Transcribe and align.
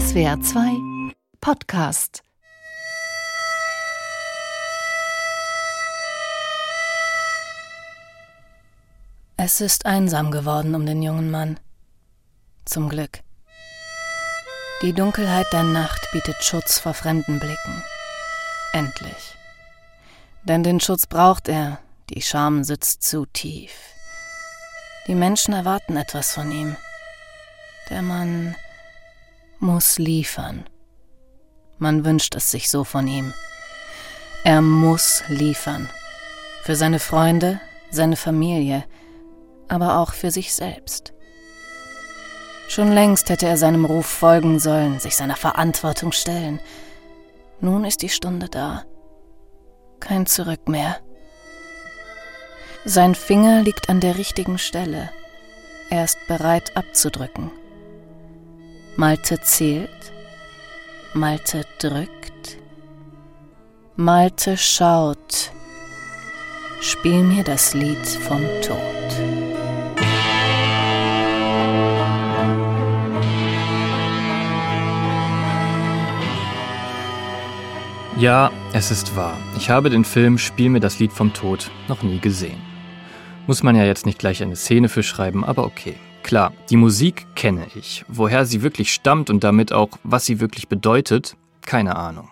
SWR 0.00 0.40
2 0.40 1.12
Podcast 1.42 2.22
Es 9.36 9.60
ist 9.60 9.84
einsam 9.84 10.30
geworden 10.30 10.74
um 10.74 10.86
den 10.86 11.02
jungen 11.02 11.30
Mann. 11.30 11.60
Zum 12.64 12.88
Glück. 12.88 13.20
Die 14.80 14.94
Dunkelheit 14.94 15.52
der 15.52 15.64
Nacht 15.64 16.08
bietet 16.12 16.42
Schutz 16.42 16.78
vor 16.78 16.94
fremden 16.94 17.38
Blicken. 17.38 17.82
Endlich. 18.72 19.36
Denn 20.44 20.62
den 20.62 20.80
Schutz 20.80 21.06
braucht 21.06 21.46
er, 21.46 21.78
die 22.08 22.22
Scham 22.22 22.64
sitzt 22.64 23.02
zu 23.02 23.26
tief. 23.26 23.72
Die 25.08 25.14
Menschen 25.14 25.52
erwarten 25.52 25.98
etwas 25.98 26.32
von 26.32 26.50
ihm. 26.50 26.74
Der 27.90 28.00
Mann 28.00 28.56
muss 29.60 29.98
liefern. 29.98 30.64
Man 31.78 32.04
wünscht 32.04 32.34
es 32.34 32.50
sich 32.50 32.70
so 32.70 32.84
von 32.84 33.06
ihm. 33.06 33.32
Er 34.42 34.62
muss 34.62 35.22
liefern. 35.28 35.88
Für 36.62 36.76
seine 36.76 36.98
Freunde, 36.98 37.60
seine 37.90 38.16
Familie, 38.16 38.84
aber 39.68 39.98
auch 39.98 40.14
für 40.14 40.30
sich 40.30 40.54
selbst. 40.54 41.12
Schon 42.68 42.92
längst 42.92 43.28
hätte 43.28 43.46
er 43.46 43.56
seinem 43.56 43.84
Ruf 43.84 44.06
folgen 44.06 44.58
sollen, 44.58 44.98
sich 44.98 45.16
seiner 45.16 45.36
Verantwortung 45.36 46.12
stellen. 46.12 46.60
Nun 47.60 47.84
ist 47.84 48.02
die 48.02 48.08
Stunde 48.08 48.48
da. 48.48 48.84
Kein 49.98 50.26
Zurück 50.26 50.68
mehr. 50.68 50.98
Sein 52.84 53.14
Finger 53.14 53.62
liegt 53.62 53.90
an 53.90 54.00
der 54.00 54.16
richtigen 54.16 54.56
Stelle. 54.56 55.10
Er 55.90 56.04
ist 56.04 56.16
bereit 56.28 56.76
abzudrücken. 56.76 57.50
Malte 58.96 59.40
zählt. 59.40 60.12
Malte 61.14 61.64
drückt. 61.78 62.58
Malte 63.96 64.56
schaut. 64.56 65.52
Spiel 66.80 67.22
mir 67.22 67.44
das 67.44 67.74
Lied 67.74 68.06
vom 68.06 68.40
Tod. 68.62 68.78
Ja, 78.18 78.50
es 78.74 78.90
ist 78.90 79.16
wahr. 79.16 79.38
Ich 79.56 79.70
habe 79.70 79.88
den 79.88 80.04
Film 80.04 80.36
Spiel 80.36 80.68
mir 80.68 80.80
das 80.80 80.98
Lied 80.98 81.12
vom 81.12 81.32
Tod 81.32 81.70
noch 81.88 82.02
nie 82.02 82.18
gesehen. 82.18 82.60
Muss 83.46 83.62
man 83.62 83.76
ja 83.76 83.84
jetzt 83.84 84.04
nicht 84.04 84.18
gleich 84.18 84.42
eine 84.42 84.56
Szene 84.56 84.88
für 84.88 85.02
schreiben, 85.02 85.42
aber 85.44 85.64
okay. 85.64 85.96
Klar, 86.22 86.52
die 86.68 86.76
Musik 86.76 87.26
kenne 87.34 87.66
ich. 87.74 88.04
Woher 88.08 88.44
sie 88.44 88.62
wirklich 88.62 88.92
stammt 88.92 89.30
und 89.30 89.42
damit 89.42 89.72
auch, 89.72 89.90
was 90.02 90.26
sie 90.26 90.40
wirklich 90.40 90.68
bedeutet, 90.68 91.36
keine 91.62 91.96
Ahnung. 91.96 92.28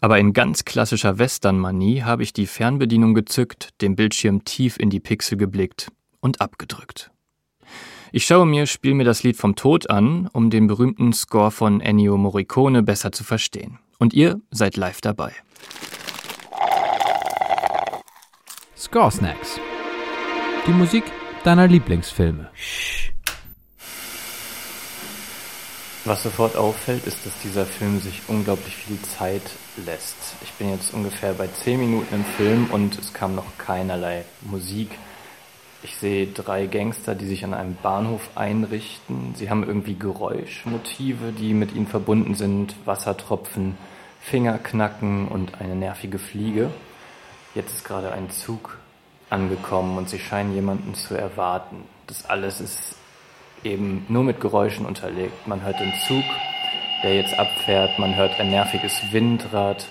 Aber 0.00 0.18
in 0.18 0.32
ganz 0.32 0.64
klassischer 0.64 1.18
Western-Manie 1.18 2.02
habe 2.02 2.22
ich 2.22 2.32
die 2.32 2.46
Fernbedienung 2.46 3.14
gezückt, 3.14 3.70
den 3.80 3.96
Bildschirm 3.96 4.44
tief 4.44 4.78
in 4.78 4.90
die 4.90 5.00
Pixel 5.00 5.36
geblickt 5.36 5.90
und 6.20 6.40
abgedrückt. 6.40 7.10
Ich 8.12 8.24
schaue 8.24 8.46
mir 8.46 8.66
Spiel 8.66 8.94
mir 8.94 9.04
das 9.04 9.22
Lied 9.22 9.36
vom 9.36 9.54
Tod 9.54 9.90
an, 9.90 10.28
um 10.32 10.50
den 10.50 10.66
berühmten 10.66 11.12
Score 11.12 11.50
von 11.50 11.80
Ennio 11.80 12.16
Morricone 12.16 12.82
besser 12.82 13.12
zu 13.12 13.24
verstehen. 13.24 13.78
Und 13.98 14.14
ihr 14.14 14.40
seid 14.50 14.76
live 14.76 15.00
dabei. 15.00 15.32
Score 18.76 19.10
Snacks. 19.10 19.60
Die 20.66 20.72
Musik 20.72 21.04
deiner 21.44 21.66
Lieblingsfilme. 21.66 22.50
Was 26.08 26.22
sofort 26.22 26.56
auffällt, 26.56 27.06
ist, 27.06 27.26
dass 27.26 27.38
dieser 27.42 27.66
Film 27.66 28.00
sich 28.00 28.22
unglaublich 28.28 28.74
viel 28.74 28.98
Zeit 29.02 29.42
lässt. 29.84 30.16
Ich 30.40 30.50
bin 30.54 30.70
jetzt 30.70 30.94
ungefähr 30.94 31.34
bei 31.34 31.48
10 31.48 31.78
Minuten 31.78 32.14
im 32.14 32.24
Film 32.24 32.70
und 32.72 32.98
es 32.98 33.12
kam 33.12 33.34
noch 33.34 33.58
keinerlei 33.58 34.24
Musik. 34.40 34.88
Ich 35.82 35.98
sehe 35.98 36.26
drei 36.26 36.64
Gangster, 36.64 37.14
die 37.14 37.26
sich 37.26 37.44
an 37.44 37.52
einem 37.52 37.76
Bahnhof 37.82 38.30
einrichten. 38.36 39.34
Sie 39.34 39.50
haben 39.50 39.64
irgendwie 39.64 39.98
Geräuschmotive, 39.98 41.32
die 41.32 41.52
mit 41.52 41.74
ihnen 41.74 41.86
verbunden 41.86 42.34
sind. 42.34 42.74
Wassertropfen, 42.86 43.76
Fingerknacken 44.22 45.28
und 45.28 45.60
eine 45.60 45.76
nervige 45.76 46.18
Fliege. 46.18 46.70
Jetzt 47.54 47.74
ist 47.74 47.84
gerade 47.84 48.12
ein 48.12 48.30
Zug 48.30 48.78
angekommen 49.28 49.98
und 49.98 50.08
sie 50.08 50.18
scheinen 50.18 50.54
jemanden 50.54 50.94
zu 50.94 51.16
erwarten. 51.16 51.84
Das 52.06 52.24
alles 52.24 52.62
ist 52.62 52.96
eben 53.64 54.04
nur 54.08 54.24
mit 54.24 54.40
Geräuschen 54.40 54.86
unterlegt. 54.86 55.46
Man 55.46 55.62
hört 55.62 55.80
den 55.80 55.92
Zug, 56.06 56.24
der 57.02 57.14
jetzt 57.14 57.38
abfährt, 57.38 57.98
man 57.98 58.16
hört 58.16 58.38
ein 58.38 58.50
nerviges 58.50 59.00
Windrad, 59.12 59.86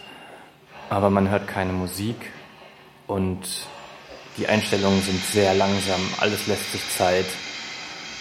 aber 0.89 1.09
man 1.09 1.29
hört 1.29 1.47
keine 1.47 1.73
Musik 1.73 2.31
und 3.07 3.39
die 4.37 4.47
Einstellungen 4.47 5.01
sind 5.01 5.23
sehr 5.23 5.53
langsam, 5.53 5.99
alles 6.19 6.47
lässt 6.47 6.71
sich 6.71 6.89
Zeit 6.89 7.25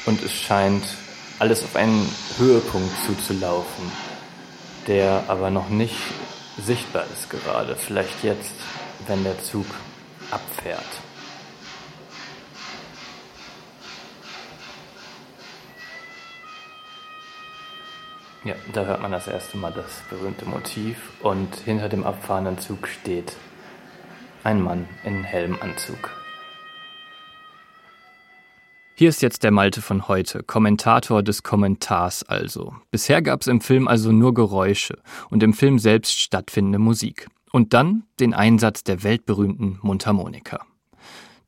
und 0.06 0.22
es 0.22 0.32
scheint 0.32 0.84
alles 1.38 1.62
auf 1.62 1.76
einen 1.76 2.08
Höhepunkt 2.38 2.92
zuzulaufen, 3.04 3.90
der 4.86 5.24
aber 5.28 5.50
noch 5.50 5.68
nicht 5.68 5.96
sichtbar 6.58 7.04
ist 7.12 7.28
gerade. 7.28 7.76
Vielleicht 7.76 8.24
jetzt, 8.24 8.54
wenn 9.06 9.24
der 9.24 9.38
Zug 9.42 9.66
abfährt. 10.30 11.05
Ja, 18.46 18.54
da 18.72 18.84
hört 18.84 19.02
man 19.02 19.10
das 19.10 19.26
erste 19.26 19.58
Mal 19.58 19.72
das 19.72 20.02
berühmte 20.08 20.44
Motiv 20.44 21.10
und 21.20 21.52
hinter 21.56 21.88
dem 21.88 22.04
abfahrenden 22.04 22.60
Zug 22.60 22.86
steht 22.86 23.36
ein 24.44 24.62
Mann 24.62 24.88
in 25.02 25.24
Helmanzug. 25.24 26.12
Hier 28.94 29.08
ist 29.08 29.20
jetzt 29.20 29.42
der 29.42 29.50
Malte 29.50 29.82
von 29.82 30.06
heute, 30.06 30.44
Kommentator 30.44 31.24
des 31.24 31.42
Kommentars 31.42 32.22
also. 32.22 32.76
Bisher 32.92 33.20
gab 33.20 33.40
es 33.40 33.48
im 33.48 33.60
Film 33.60 33.88
also 33.88 34.12
nur 34.12 34.32
Geräusche 34.32 34.98
und 35.28 35.42
im 35.42 35.52
Film 35.52 35.80
selbst 35.80 36.16
stattfindende 36.20 36.78
Musik. 36.78 37.26
Und 37.50 37.74
dann 37.74 38.04
den 38.20 38.32
Einsatz 38.32 38.84
der 38.84 39.02
weltberühmten 39.02 39.80
Mundharmonika. 39.82 40.64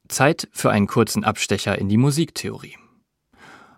Zeit 0.09 0.49
für 0.51 0.73
einen 0.73 0.89
kurzen 0.89 1.23
Abstecher 1.23 1.79
in 1.79 1.89
die 1.89 1.97
Musiktheorie. 1.97 2.77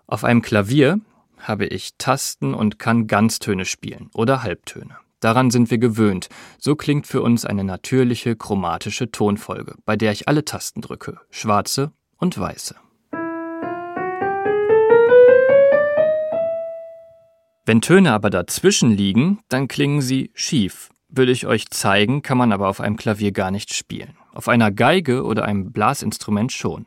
Auf 0.06 0.24
einem 0.24 0.40
Klavier 0.40 1.00
habe 1.40 1.66
ich 1.66 1.94
Tasten 1.98 2.54
und 2.54 2.78
kann 2.78 3.06
Ganztöne 3.06 3.64
spielen 3.64 4.10
oder 4.14 4.42
Halbtöne. 4.42 4.96
Daran 5.20 5.50
sind 5.50 5.70
wir 5.70 5.78
gewöhnt. 5.78 6.28
So 6.58 6.76
klingt 6.76 7.06
für 7.06 7.20
uns 7.20 7.44
eine 7.44 7.62
natürliche 7.62 8.36
chromatische 8.36 9.10
Tonfolge, 9.10 9.74
bei 9.84 9.96
der 9.96 10.12
ich 10.12 10.28
alle 10.28 10.44
Tasten 10.44 10.80
drücke, 10.80 11.20
schwarze 11.30 11.92
und 12.16 12.38
weiße. 12.38 12.74
Wenn 17.66 17.82
Töne 17.82 18.12
aber 18.12 18.30
dazwischen 18.30 18.90
liegen, 18.90 19.40
dann 19.48 19.68
klingen 19.68 20.00
sie 20.00 20.30
schief. 20.34 20.88
Würde 21.08 21.32
ich 21.32 21.46
euch 21.46 21.68
zeigen, 21.70 22.22
kann 22.22 22.38
man 22.38 22.52
aber 22.52 22.68
auf 22.68 22.80
einem 22.80 22.96
Klavier 22.96 23.32
gar 23.32 23.50
nicht 23.50 23.74
spielen. 23.74 24.16
Auf 24.32 24.48
einer 24.48 24.70
Geige 24.70 25.24
oder 25.24 25.44
einem 25.44 25.70
Blasinstrument 25.70 26.52
schon. 26.52 26.86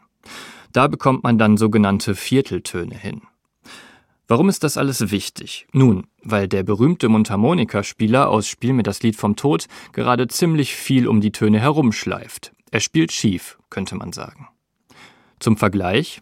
Da 0.71 0.87
bekommt 0.87 1.23
man 1.23 1.37
dann 1.37 1.57
sogenannte 1.57 2.15
Vierteltöne 2.15 2.95
hin. 2.95 3.21
Warum 4.27 4.47
ist 4.47 4.63
das 4.63 4.77
alles 4.77 5.11
wichtig? 5.11 5.67
Nun, 5.73 6.07
weil 6.23 6.47
der 6.47 6.63
berühmte 6.63 7.09
Mundharmonikaspieler 7.09 8.29
aus 8.29 8.47
Spiel 8.47 8.73
mir 8.73 8.83
das 8.83 9.03
Lied 9.03 9.15
vom 9.15 9.35
Tod 9.35 9.67
gerade 9.91 10.27
ziemlich 10.27 10.75
viel 10.75 11.07
um 11.07 11.19
die 11.19 11.31
Töne 11.31 11.59
herumschleift. 11.59 12.53
Er 12.71 12.79
spielt 12.79 13.11
schief, 13.11 13.57
könnte 13.69 13.95
man 13.95 14.13
sagen. 14.13 14.47
Zum 15.39 15.57
Vergleich, 15.57 16.21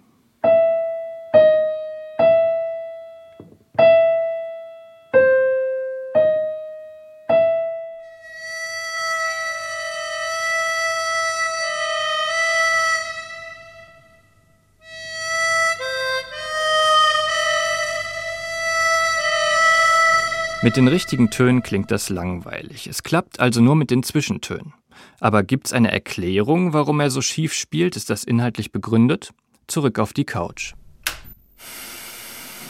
Mit 20.63 20.77
den 20.77 20.87
richtigen 20.87 21.31
Tönen 21.31 21.63
klingt 21.63 21.89
das 21.89 22.09
langweilig. 22.09 22.85
Es 22.85 23.01
klappt 23.01 23.39
also 23.39 23.61
nur 23.61 23.75
mit 23.75 23.89
den 23.89 24.03
Zwischentönen. 24.03 24.73
Aber 25.19 25.41
gibt's 25.41 25.73
eine 25.73 25.91
Erklärung, 25.91 26.71
warum 26.71 26.99
er 26.99 27.09
so 27.09 27.19
schief 27.21 27.55
spielt? 27.55 27.95
Ist 27.95 28.11
das 28.11 28.23
inhaltlich 28.23 28.71
begründet? 28.71 29.31
Zurück 29.65 29.97
auf 29.97 30.13
die 30.13 30.23
Couch. 30.23 30.73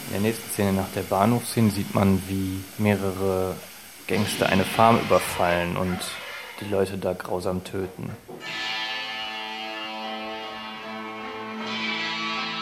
In 0.07 0.13
der 0.13 0.21
nächsten 0.21 0.49
Szene 0.51 0.71
nach 0.71 0.89
der 0.95 1.01
Bahnhofsszene 1.01 1.69
sieht 1.71 1.93
man, 1.93 2.21
wie 2.29 2.63
mehrere 2.77 3.57
Gangster 4.07 4.47
eine 4.47 4.63
Farm 4.63 4.97
überfallen 5.01 5.75
und 5.75 5.99
die 6.61 6.69
Leute 6.69 6.97
da 6.97 7.11
grausam 7.11 7.61
töten. 7.65 8.09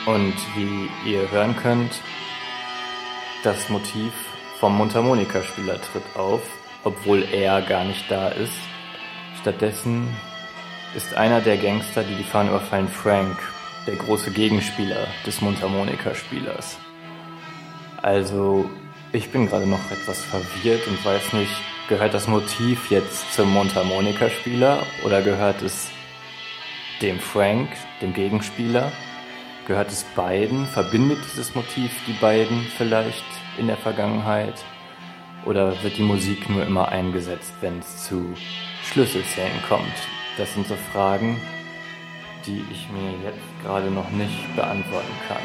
Und 0.07 0.33
wie 0.55 0.89
ihr 1.07 1.29
hören 1.29 1.55
könnt, 1.55 2.01
das 3.43 3.69
Motiv 3.69 4.11
vom 4.59 4.77
Mundharmonikaspieler 4.77 5.79
tritt 5.81 6.03
auf, 6.15 6.41
obwohl 6.83 7.23
er 7.31 7.61
gar 7.61 7.85
nicht 7.85 8.11
da 8.11 8.27
ist. 8.27 8.53
Stattdessen 9.39 10.07
ist 10.95 11.13
einer 11.13 11.39
der 11.39 11.57
Gangster, 11.57 12.03
die 12.03 12.15
die 12.15 12.23
Fahne 12.23 12.49
überfallen, 12.49 12.89
Frank, 12.89 13.37
der 13.87 13.95
große 13.95 14.31
Gegenspieler 14.31 15.07
des 15.25 15.39
Mundharmonikaspielers. 15.39 16.77
Also, 18.01 18.69
ich 19.13 19.29
bin 19.29 19.47
gerade 19.47 19.65
noch 19.65 19.91
etwas 19.91 20.23
verwirrt 20.23 20.85
und 20.87 21.03
weiß 21.05 21.33
nicht, 21.33 21.53
gehört 21.87 22.13
das 22.13 22.27
Motiv 22.27 22.91
jetzt 22.91 23.33
zum 23.33 23.53
Mundharmonikaspieler 23.53 24.83
oder 25.05 25.21
gehört 25.21 25.61
es 25.61 25.87
dem 27.01 27.19
Frank, 27.19 27.69
dem 28.01 28.13
Gegenspieler? 28.13 28.91
Gehört 29.67 29.89
es 29.89 30.03
beiden? 30.15 30.65
Verbindet 30.67 31.19
dieses 31.31 31.55
Motiv 31.55 31.91
die 32.07 32.13
beiden 32.13 32.61
vielleicht 32.77 33.23
in 33.59 33.67
der 33.67 33.77
Vergangenheit? 33.77 34.55
Oder 35.45 35.83
wird 35.83 35.97
die 35.97 36.03
Musik 36.03 36.49
nur 36.49 36.65
immer 36.65 36.89
eingesetzt, 36.89 37.53
wenn 37.61 37.79
es 37.79 38.05
zu 38.05 38.33
Schlüsselszenen 38.83 39.61
kommt? 39.67 39.93
Das 40.37 40.53
sind 40.53 40.67
so 40.67 40.75
Fragen, 40.91 41.39
die 42.45 42.63
ich 42.71 42.89
mir 42.89 43.11
jetzt 43.23 43.63
gerade 43.63 43.91
noch 43.91 44.09
nicht 44.09 44.55
beantworten 44.55 45.13
kann. 45.27 45.43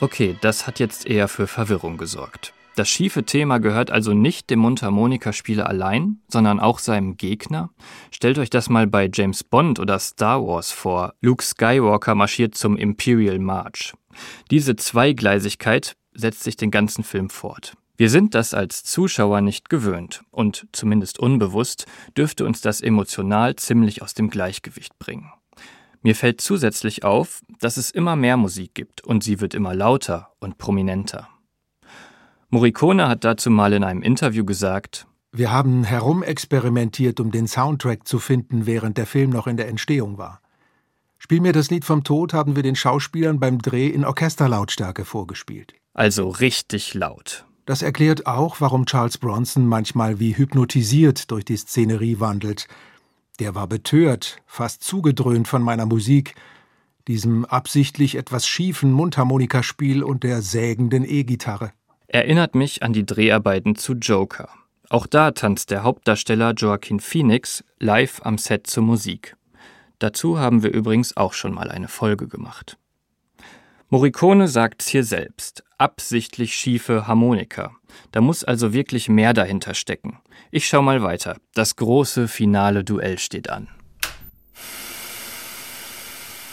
Okay, 0.00 0.36
das 0.40 0.66
hat 0.66 0.80
jetzt 0.80 1.06
eher 1.06 1.28
für 1.28 1.46
Verwirrung 1.46 1.96
gesorgt. 1.96 2.52
Das 2.74 2.88
schiefe 2.88 3.24
Thema 3.24 3.58
gehört 3.58 3.90
also 3.90 4.14
nicht 4.14 4.48
dem 4.48 4.60
Mundharmonikaspieler 4.60 5.68
allein, 5.68 6.22
sondern 6.28 6.58
auch 6.58 6.78
seinem 6.78 7.18
Gegner. 7.18 7.68
Stellt 8.10 8.38
euch 8.38 8.48
das 8.48 8.70
mal 8.70 8.86
bei 8.86 9.10
James 9.12 9.44
Bond 9.44 9.78
oder 9.78 9.98
Star 9.98 10.42
Wars 10.42 10.72
vor. 10.72 11.12
Luke 11.20 11.44
Skywalker 11.44 12.14
marschiert 12.14 12.54
zum 12.54 12.78
Imperial 12.78 13.38
March. 13.38 13.92
Diese 14.50 14.74
Zweigleisigkeit 14.74 15.96
setzt 16.14 16.44
sich 16.44 16.56
den 16.56 16.70
ganzen 16.70 17.04
Film 17.04 17.28
fort. 17.28 17.74
Wir 17.98 18.08
sind 18.08 18.34
das 18.34 18.54
als 18.54 18.84
Zuschauer 18.84 19.42
nicht 19.42 19.68
gewöhnt 19.68 20.22
und 20.30 20.66
zumindest 20.72 21.18
unbewusst 21.18 21.86
dürfte 22.16 22.46
uns 22.46 22.62
das 22.62 22.80
emotional 22.80 23.54
ziemlich 23.56 24.00
aus 24.00 24.14
dem 24.14 24.30
Gleichgewicht 24.30 24.98
bringen. 24.98 25.30
Mir 26.00 26.16
fällt 26.16 26.40
zusätzlich 26.40 27.04
auf, 27.04 27.42
dass 27.60 27.76
es 27.76 27.90
immer 27.90 28.16
mehr 28.16 28.38
Musik 28.38 28.74
gibt 28.74 29.04
und 29.04 29.22
sie 29.22 29.40
wird 29.40 29.54
immer 29.54 29.74
lauter 29.74 30.32
und 30.40 30.56
prominenter. 30.58 31.28
Morricone 32.54 33.08
hat 33.08 33.24
dazu 33.24 33.48
mal 33.48 33.72
in 33.72 33.82
einem 33.82 34.02
Interview 34.02 34.44
gesagt, 34.44 35.06
wir 35.32 35.50
haben 35.50 35.84
herumexperimentiert, 35.84 37.18
um 37.18 37.30
den 37.30 37.48
Soundtrack 37.48 38.06
zu 38.06 38.18
finden, 38.18 38.66
während 38.66 38.98
der 38.98 39.06
Film 39.06 39.30
noch 39.30 39.46
in 39.46 39.56
der 39.56 39.68
Entstehung 39.68 40.18
war. 40.18 40.42
Spiel 41.16 41.40
mir 41.40 41.54
das 41.54 41.70
Lied 41.70 41.86
vom 41.86 42.04
Tod 42.04 42.34
haben 42.34 42.54
wir 42.54 42.62
den 42.62 42.76
Schauspielern 42.76 43.40
beim 43.40 43.62
Dreh 43.62 43.88
in 43.88 44.04
Orchesterlautstärke 44.04 45.06
vorgespielt. 45.06 45.72
Also 45.94 46.28
richtig 46.28 46.92
laut. 46.92 47.46
Das 47.64 47.80
erklärt 47.80 48.26
auch, 48.26 48.60
warum 48.60 48.84
Charles 48.84 49.16
Bronson 49.16 49.66
manchmal 49.66 50.20
wie 50.20 50.36
hypnotisiert 50.36 51.30
durch 51.30 51.46
die 51.46 51.56
Szenerie 51.56 52.20
wandelt. 52.20 52.68
Der 53.40 53.54
war 53.54 53.66
betört, 53.66 54.42
fast 54.44 54.84
zugedröhnt 54.84 55.48
von 55.48 55.62
meiner 55.62 55.86
Musik, 55.86 56.34
diesem 57.08 57.46
absichtlich 57.46 58.16
etwas 58.16 58.46
schiefen 58.46 58.92
Mundharmonikaspiel 58.92 60.02
und 60.02 60.22
der 60.22 60.42
sägenden 60.42 61.08
E-Gitarre 61.08 61.72
erinnert 62.12 62.54
mich 62.54 62.82
an 62.82 62.92
die 62.92 63.06
Dreharbeiten 63.06 63.74
zu 63.74 63.94
Joker. 63.94 64.48
Auch 64.90 65.06
da 65.06 65.30
tanzt 65.30 65.70
der 65.70 65.82
Hauptdarsteller 65.82 66.52
Joaquin 66.52 67.00
Phoenix 67.00 67.64
live 67.78 68.20
am 68.24 68.36
Set 68.36 68.66
zur 68.66 68.82
Musik. 68.82 69.36
Dazu 69.98 70.38
haben 70.38 70.62
wir 70.62 70.72
übrigens 70.72 71.16
auch 71.16 71.32
schon 71.32 71.54
mal 71.54 71.70
eine 71.70 71.88
Folge 71.88 72.28
gemacht. 72.28 72.76
Morricone 73.88 74.48
sagt's 74.48 74.88
hier 74.88 75.04
selbst. 75.04 75.64
Absichtlich 75.78 76.54
schiefe 76.54 77.06
Harmonika. 77.06 77.72
Da 78.10 78.20
muss 78.20 78.44
also 78.44 78.72
wirklich 78.72 79.08
mehr 79.08 79.32
dahinter 79.32 79.74
stecken. 79.74 80.18
Ich 80.50 80.66
schau 80.66 80.82
mal 80.82 81.02
weiter. 81.02 81.36
Das 81.54 81.76
große 81.76 82.28
finale 82.28 82.84
Duell 82.84 83.18
steht 83.18 83.48
an. 83.48 83.68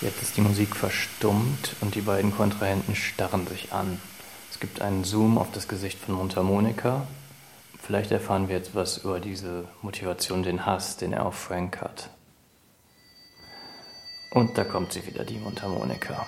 Jetzt 0.02 0.22
ist 0.22 0.38
die 0.38 0.42
Musik 0.42 0.76
verstummt 0.76 1.76
und 1.82 1.96
die 1.96 2.02
beiden 2.02 2.34
Kontrahenten 2.34 2.96
starren 2.96 3.48
sich 3.48 3.74
an. 3.74 4.00
Es 4.60 4.68
gibt 4.68 4.82
einen 4.82 5.06
Zoom 5.06 5.38
auf 5.38 5.54
das 5.54 5.70
Gesicht 5.70 5.98
von 5.98 6.16
Mundharmonika. 6.16 7.08
Vielleicht 7.82 8.12
erfahren 8.12 8.50
wir 8.50 8.58
jetzt 8.58 8.76
was 8.76 8.98
über 8.98 9.22
diese 9.22 9.70
Motivation, 9.82 10.44
den 10.44 10.66
Hass, 10.66 10.98
den 10.98 11.14
er 11.14 11.26
auf 11.26 11.36
Frank 11.36 11.80
hat. 11.80 12.10
Und 14.32 14.58
da 14.58 14.66
kommt 14.66 14.92
sie 14.92 15.08
wieder, 15.08 15.24
die 15.24 15.38
Mundharmonika. 15.38 16.26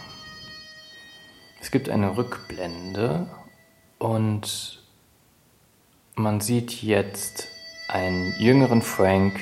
Es 1.60 1.72
gibt 1.72 1.90
eine 1.90 2.16
Rückblende 2.16 3.28
und 4.00 4.82
man 6.16 6.40
sieht 6.40 6.82
jetzt 6.82 7.50
einen 7.90 8.34
jüngeren 8.40 8.82
Frank, 8.82 9.42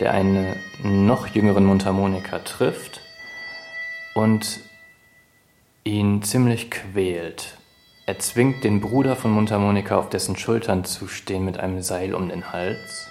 der 0.00 0.12
einen 0.12 0.56
noch 0.82 1.26
jüngeren 1.26 1.66
Mundharmonika 1.66 2.38
trifft 2.38 3.02
und 4.14 4.60
ihn 5.84 6.22
ziemlich 6.22 6.70
quält. 6.70 7.58
Er 8.04 8.18
zwingt 8.18 8.64
den 8.64 8.80
Bruder 8.80 9.14
von 9.14 9.30
Mundharmonika 9.30 9.96
auf 9.96 10.08
dessen 10.08 10.36
Schultern 10.36 10.84
zu 10.84 11.06
stehen 11.06 11.44
mit 11.44 11.58
einem 11.58 11.82
Seil 11.82 12.14
um 12.14 12.28
den 12.28 12.52
Hals. 12.52 13.08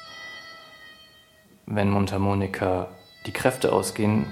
Wenn 1.66 1.90
Mundharmonika 1.90 2.90
die 3.26 3.32
Kräfte 3.32 3.72
ausgehen, 3.72 4.26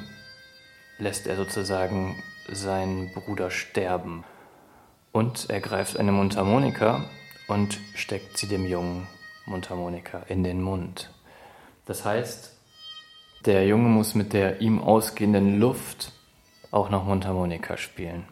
lässt 0.98 1.28
er 1.28 1.38
sozusagen 1.38 2.22
seinen 2.52 3.14
Bruder 3.14 3.52
sterben. 3.52 4.26
Und 5.14 5.50
er 5.50 5.62
greift 5.62 5.98
eine 5.98 6.12
Mundharmonika 6.12 7.06
und 7.48 7.80
steckt 7.96 8.38
sie 8.38 8.48
dem 8.48 8.66
jungen 8.66 9.08
Mundharmonika 9.46 10.24
in 10.28 10.44
den 10.44 10.62
Mund. 10.62 11.10
Das 11.86 12.04
heißt, 12.04 12.54
der 13.46 13.66
Junge 13.66 13.88
muss 13.88 14.14
mit 14.14 14.34
der 14.34 14.60
ihm 14.60 14.82
ausgehenden 14.82 15.58
Luft 15.58 16.12
auch 16.70 16.90
noch 16.90 17.06
Mundharmonika 17.06 17.78
spielen. 17.78 18.26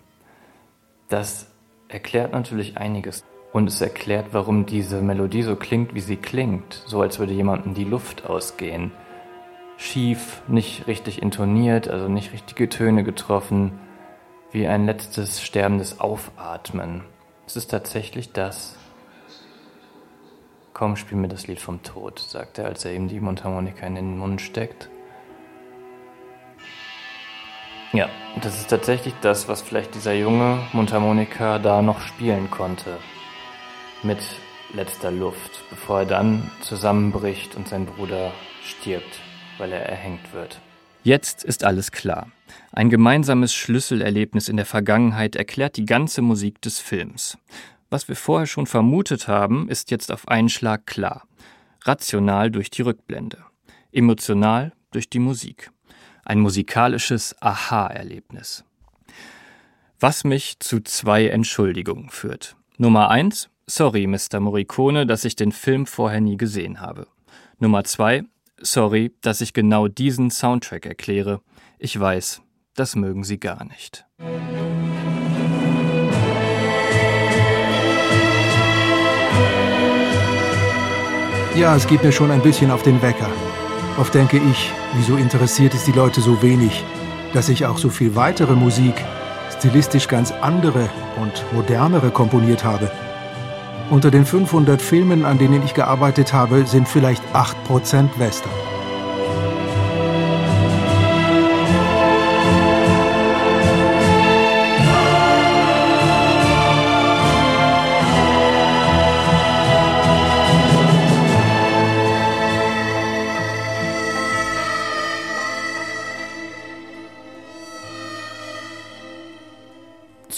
Das 1.08 1.48
erklärt 1.90 2.32
natürlich 2.32 2.78
einiges. 2.78 3.24
Und 3.54 3.68
es 3.68 3.82
erklärt, 3.82 4.28
warum 4.34 4.66
diese 4.66 5.02
Melodie 5.02 5.42
so 5.42 5.56
klingt, 5.56 5.96
wie 5.96 6.02
sie 6.02 6.18
klingt. 6.18 6.84
So 6.86 7.02
als 7.02 7.18
würde 7.18 7.34
jemandem 7.34 7.74
die 7.74 7.86
Luft 7.86 8.26
ausgehen. 8.26 8.92
Schief, 9.78 10.42
nicht 10.48 10.88
richtig 10.88 11.22
intoniert, 11.22 11.88
also 11.88 12.08
nicht 12.08 12.34
richtige 12.34 12.68
Töne 12.68 13.04
getroffen, 13.04 13.80
wie 14.52 14.68
ein 14.68 14.86
letztes 14.86 15.42
sterbendes 15.42 16.00
Aufatmen. 16.00 17.04
Es 17.46 17.56
ist 17.56 17.72
tatsächlich 17.72 18.34
das. 18.34 18.76
Komm, 20.74 20.96
spiel 20.96 21.18
mir 21.18 21.28
das 21.28 21.48
Lied 21.48 21.60
vom 21.60 21.82
Tod, 21.84 22.20
sagt 22.20 22.60
er, 22.60 22.66
als 22.66 22.86
er 22.86 22.94
ihm 22.94 23.08
die 23.08 23.20
Mundharmonika 23.20 23.88
in 23.88 23.96
den 23.96 24.18
Mund 24.18 24.42
steckt. 24.42 24.90
Ja, 27.98 28.10
das 28.44 28.60
ist 28.60 28.70
tatsächlich 28.70 29.16
das, 29.22 29.48
was 29.48 29.64
vielleicht 29.64 29.96
dieser 29.96 30.14
junge 30.14 30.60
Mundharmonika 30.72 31.58
da 31.58 31.82
noch 31.82 32.00
spielen 32.00 32.52
konnte. 32.52 33.00
Mit 34.04 34.20
letzter 34.72 35.10
Luft, 35.10 35.64
bevor 35.72 36.02
er 36.02 36.06
dann 36.06 36.52
zusammenbricht 36.62 37.56
und 37.56 37.68
sein 37.68 37.88
Bruder 37.88 38.34
stirbt, 38.62 39.20
weil 39.58 39.72
er 39.72 39.82
erhängt 39.82 40.32
wird. 40.32 40.62
Jetzt 41.02 41.44
ist 41.44 41.64
alles 41.64 41.92
klar. 41.92 42.28
Ein 42.72 42.92
gemeinsames 42.92 43.56
Schlüsselerlebnis 43.56 44.48
in 44.48 44.58
der 44.58 44.68
Vergangenheit 44.68 45.36
erklärt 45.36 45.76
die 45.76 45.88
ganze 45.88 46.22
Musik 46.22 46.62
des 46.62 46.78
Films. 46.78 47.40
Was 47.90 48.08
wir 48.08 48.16
vorher 48.16 48.46
schon 48.46 48.68
vermutet 48.68 49.28
haben, 49.28 49.70
ist 49.70 49.90
jetzt 49.90 50.12
auf 50.12 50.28
einen 50.28 50.50
Schlag 50.50 50.86
klar. 50.86 51.24
Rational 51.84 52.52
durch 52.52 52.70
die 52.70 52.84
Rückblende. 52.84 53.40
Emotional 53.92 54.74
durch 54.92 55.10
die 55.10 55.18
Musik 55.18 55.72
ein 56.28 56.40
musikalisches 56.40 57.36
Aha-Erlebnis. 57.42 58.66
Was 60.00 60.26
mich 60.26 60.60
zu 60.60 60.82
zwei 60.82 61.28
Entschuldigungen 61.28 62.10
führt. 62.10 62.56
Nummer 62.78 63.10
eins, 63.10 63.50
sorry, 63.66 64.06
Mr. 64.08 64.42
Morricone, 64.42 65.08
dass 65.08 65.24
ich 65.24 65.36
den 65.36 65.54
Film 65.54 65.86
vorher 65.86 66.20
nie 66.20 66.38
gesehen 66.38 66.82
habe. 66.82 67.08
Nummer 67.60 67.86
zwei, 67.86 68.24
sorry, 68.60 69.14
dass 69.22 69.40
ich 69.42 69.54
genau 69.54 69.88
diesen 69.88 70.30
Soundtrack 70.30 70.86
erkläre. 70.86 71.42
Ich 71.80 71.98
weiß, 71.98 72.42
das 72.76 72.96
mögen 72.96 73.24
Sie 73.24 73.40
gar 73.40 73.64
nicht. 73.64 74.06
Ja, 81.56 81.76
es 81.76 81.88
geht 81.88 82.04
mir 82.04 82.12
schon 82.12 82.30
ein 82.30 82.42
bisschen 82.42 82.70
auf 82.70 82.84
den 82.84 83.02
Wecker. 83.02 83.32
Oft 83.98 84.14
denke 84.14 84.38
ich, 84.38 84.72
wieso 84.94 85.16
interessiert 85.16 85.74
es 85.74 85.86
die 85.86 85.92
Leute 85.92 86.22
so 86.22 86.44
wenig, 86.44 86.84
dass 87.34 87.50
ich 87.50 87.66
auch 87.66 87.80
so 87.80 87.90
viel 87.90 88.16
weitere 88.16 88.54
Musik, 88.54 88.94
stilistisch 89.58 90.08
ganz 90.08 90.32
andere 90.32 90.88
und 91.20 91.44
modernere 91.52 92.12
komponiert 92.12 92.64
habe. 92.64 92.92
Unter 93.90 94.12
den 94.12 94.26
500 94.26 94.80
Filmen, 94.80 95.26
an 95.26 95.40
denen 95.40 95.64
ich 95.64 95.74
gearbeitet 95.74 96.32
habe, 96.32 96.68
sind 96.68 96.88
vielleicht 96.88 97.24
8% 97.34 98.08
Western. 98.20 98.77